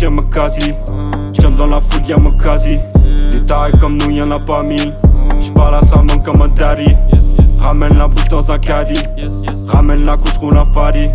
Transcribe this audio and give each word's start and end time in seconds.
y'a 0.00 0.10
ma 0.10 0.22
quasi. 0.22 0.74
Jump 1.32 1.56
dans 1.56 1.66
la 1.66 1.78
foule, 1.78 2.06
y'a 2.06 2.16
ma 2.18 2.30
quasi. 2.32 2.78
Des 3.30 3.44
tarés 3.44 3.72
comme 3.80 3.96
nous, 3.96 4.10
y'en 4.10 4.30
a 4.30 4.38
pas 4.38 4.62
mille. 4.62 4.94
J'parle 5.40 5.76
à 5.76 5.80
sa 5.82 5.96
main 5.96 6.18
comme 6.18 6.42
un 6.42 6.48
daddy. 6.48 6.94
Ramène 7.58 7.96
la 7.96 8.08
bouche 8.08 8.28
dans 8.28 8.50
un 8.52 8.58
caddie. 8.58 9.02
Ramène 9.66 10.04
la 10.04 10.16
couche, 10.16 10.36
roule 10.38 10.56
un 10.56 10.66
fadi. 10.66 11.08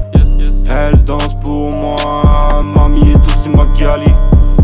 Elle 0.69 1.03
danse 1.03 1.35
pour 1.41 1.75
moi, 1.75 2.63
mamie 2.63 3.11
et 3.11 3.15
aussi 3.15 3.49
ma 3.49 3.65
gali. 3.77 4.11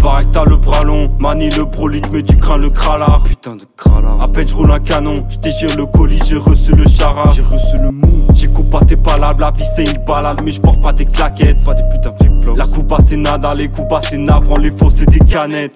Pareil 0.02 0.28
t'as 0.32 0.46
le 0.46 0.58
bras 0.58 0.84
long, 0.84 1.10
manie 1.18 1.50
le 1.50 1.66
brolique 1.66 2.06
mais 2.12 2.22
tu 2.22 2.38
crains 2.38 2.60
le 2.60 2.70
krala 2.70 3.22
Putain 3.26 3.56
de 3.56 3.64
krala 3.76 4.12
À 4.22 4.28
peine 4.28 4.48
j'roule 4.48 4.72
un 4.72 4.80
canon, 4.80 5.16
j'déchire 5.30 5.76
le 5.76 5.88
colis, 5.88 6.22
j'ai 6.24 6.38
reçu 6.38 6.74
le 6.74 6.88
chara 6.88 7.32
J'ai 7.36 7.42
reçu 7.42 7.78
le 7.82 7.90
mou 7.90 8.08
J'écoute 8.36 8.70
pas 8.70 8.86
tes 8.86 8.98
palabres, 8.98 9.42
la 9.42 9.50
vie 9.50 9.64
c'est 9.76 9.86
une 9.86 10.06
balade 10.06 10.42
mais 10.46 10.52
j'porte 10.52 10.80
pas 10.80 10.94
tes 10.94 11.06
claquettes 11.06 11.66
Pas 11.66 11.74
des 11.74 11.82
putains 11.92 12.12
de 12.12 12.35
La 12.56 12.66
coupe 12.66 12.94
c'est 13.06 13.18
nada, 13.18 13.54
les 13.54 13.68
coups 13.68 13.88
c'est 14.10 14.18
navrant, 14.18 14.58
les 14.58 14.72
faux 14.72 14.90
c'est 14.90 15.10
des 15.10 15.20
canettes 15.20 15.76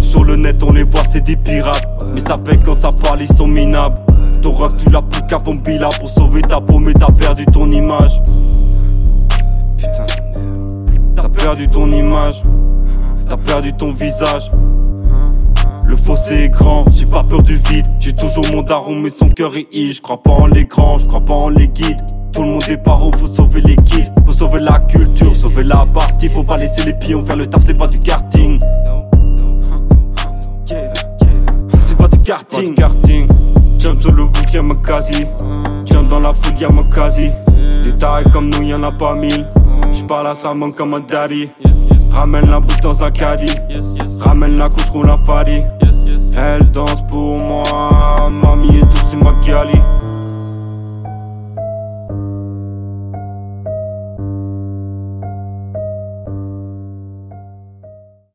Sur 0.00 0.24
le 0.24 0.36
net 0.36 0.62
on 0.62 0.72
les 0.72 0.82
voit 0.82 1.02
c'est 1.10 1.22
des 1.22 1.36
pirates 1.36 1.86
Mais 2.14 2.20
ça 2.20 2.38
paye 2.38 2.58
quand 2.64 2.78
ça 2.78 2.88
parle 3.02 3.22
ils 3.22 3.36
sont 3.36 3.46
minables 3.46 3.98
Ton 4.42 4.52
ref 4.52 4.72
tu 4.82 4.90
l'as 4.90 5.02
plus 5.02 5.22
qu'à 5.26 5.36
pour 5.36 6.10
sauver 6.10 6.42
ta 6.42 6.60
peau 6.60 6.78
mais 6.78 6.94
t'as 6.94 7.12
perdu 7.12 7.44
ton 7.46 7.70
image 7.70 8.22
Putain 9.76 10.06
T'as 11.14 11.28
perdu 11.28 11.68
ton 11.68 11.90
image 11.92 12.42
T'as 13.28 13.36
perdu 13.36 13.74
ton 13.74 13.90
visage. 13.92 14.50
Le 15.84 15.96
fossé 15.96 16.44
est 16.44 16.48
grand, 16.48 16.86
j'ai 16.94 17.04
pas 17.04 17.22
peur 17.22 17.42
du 17.42 17.56
vide. 17.56 17.84
J'ai 18.00 18.14
toujours 18.14 18.46
mon 18.50 18.62
daron, 18.62 18.94
mais 18.94 19.10
son 19.10 19.28
cœur 19.28 19.54
est 19.54 19.68
i. 19.70 19.92
Je 19.92 20.00
crois 20.00 20.22
pas 20.22 20.30
en 20.30 20.46
les 20.46 20.64
grands, 20.64 20.96
je 20.96 21.06
crois 21.06 21.20
pas 21.20 21.34
en 21.34 21.50
les 21.50 21.68
guides. 21.68 22.00
Tout 22.32 22.40
le 22.42 22.48
monde 22.48 22.64
est 22.70 22.82
paro, 22.82 23.12
faut 23.12 23.26
sauver 23.26 23.60
les 23.60 23.76
kids. 23.76 24.07
Sauver 24.48 24.60
la 24.60 24.78
culture, 24.78 25.36
sauver 25.36 25.62
la 25.62 25.84
partie. 25.92 26.30
Faut 26.30 26.42
pas 26.42 26.56
laisser 26.56 26.82
les 26.82 26.94
pions 26.94 27.22
faire 27.22 27.36
le 27.36 27.46
taf, 27.46 27.62
c'est 27.66 27.76
pas 27.76 27.86
du 27.86 27.98
karting. 27.98 28.58
C'est 30.64 31.98
pas 31.98 32.08
du 32.08 32.16
karting. 32.24 32.74
karting. 32.74 33.28
Jump 33.78 34.00
sur 34.00 34.10
le 34.10 34.24
bouffe, 34.24 34.54
y'a 34.54 34.62
ma 34.62 34.74
quasi. 34.76 35.26
Jump 35.84 36.08
dans 36.08 36.20
la 36.20 36.30
foule, 36.30 36.58
y'a 36.58 36.70
ma 36.70 36.82
quasi. 36.84 37.30
Des 37.84 37.94
tarés 37.98 38.24
comme 38.32 38.48
nous, 38.48 38.62
y'en 38.62 38.82
a 38.84 38.90
pas 38.90 39.14
mille. 39.14 39.46
J'parle 39.92 40.28
à 40.28 40.34
sa 40.34 40.54
main 40.54 40.70
comme 40.70 40.94
un 40.94 41.00
daddy. 41.00 41.50
Ramène 42.10 42.48
la 42.48 42.60
bouche 42.60 42.80
dans 42.80 43.04
un 43.04 43.10
caddie. 43.10 43.54
Ramène 44.18 44.56
la 44.56 44.70
couche, 44.70 44.88
roule 44.88 45.10
un 45.10 45.18
fadi. 45.18 45.62